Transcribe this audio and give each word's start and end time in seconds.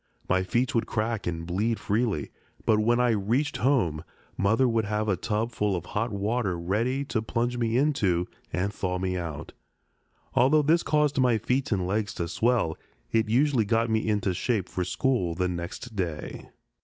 My 0.27 0.41
feet 0.41 0.73
would 0.73 0.87
crack 0.87 1.27
and 1.27 1.45
bleed 1.45 1.79
freely, 1.79 2.31
but 2.65 2.79
when 2.79 2.99
I 2.99 3.11
reached 3.11 3.57
home 3.57 4.03
Mother 4.35 4.67
would 4.67 4.85
have 4.85 5.07
a 5.07 5.15
tub 5.15 5.51
full 5.51 5.75
of 5.75 5.85
hot 5.85 6.11
water 6.11 6.57
ready 6.57 7.05
to 7.05 7.21
plunge 7.21 7.59
me 7.59 7.77
into 7.77 8.27
and 8.51 8.73
thaw 8.73 8.97
me 8.97 9.15
out. 9.15 9.53
Although 10.33 10.63
this 10.63 10.81
caused 10.81 11.19
my 11.19 11.37
feet 11.37 11.71
and 11.71 11.85
legs 11.85 12.15
to 12.15 12.27
swell, 12.27 12.79
it 13.11 13.29
usually 13.29 13.63
got 13.63 13.91
me 13.91 14.07
into 14.09 14.33
shape 14.33 14.67
for 14.67 14.83
school 14.83 15.35
the 15.35 15.47
next 15.47 15.95
day. 15.95 16.49